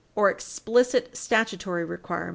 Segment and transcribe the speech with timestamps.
[0.15, 2.29] 159, or explicit statutory requirements, e.